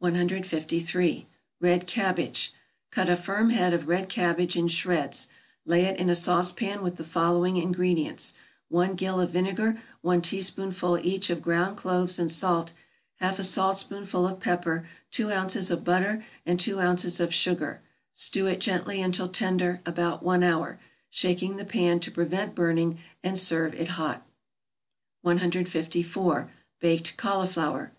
153. 0.00 1.26
=Red 1.58 1.86
Cabbage.= 1.86 2.52
Cut 2.90 3.08
a 3.08 3.16
firm 3.16 3.48
head 3.48 3.72
of 3.72 3.88
red 3.88 4.10
cabbage 4.10 4.56
in 4.56 4.68
shreds, 4.68 5.26
lay 5.64 5.86
it 5.86 5.98
in 5.98 6.10
a 6.10 6.14
sauce 6.14 6.52
pan 6.52 6.82
with 6.82 6.96
the 6.96 7.02
following 7.02 7.56
ingredients; 7.56 8.34
one 8.68 8.92
gill 8.94 9.18
of 9.22 9.30
vinegar, 9.30 9.80
one 10.02 10.20
teaspoonful 10.20 10.98
each 10.98 11.30
of 11.30 11.40
ground 11.40 11.78
cloves 11.78 12.18
and 12.18 12.30
salt, 12.30 12.74
half 13.20 13.38
a 13.38 13.42
saltspoonful 13.42 14.26
of 14.26 14.38
pepper, 14.38 14.86
two 15.10 15.32
ounces 15.32 15.70
of 15.70 15.82
butter, 15.82 16.22
and 16.44 16.60
two 16.60 16.78
ounces 16.78 17.18
of 17.18 17.32
sugar; 17.32 17.80
stew 18.12 18.46
it 18.46 18.60
gently 18.60 19.00
until 19.00 19.30
tender, 19.30 19.80
about 19.86 20.22
one 20.22 20.42
hour, 20.42 20.78
shaking 21.08 21.56
the 21.56 21.64
pan 21.64 21.98
to 22.00 22.10
prevent 22.10 22.54
burning, 22.54 22.98
and 23.24 23.38
serve 23.40 23.72
it 23.76 23.88
hot. 23.88 24.26
154. 25.22 26.50
=Baked 26.80 27.16
Cauliflower. 27.16 27.92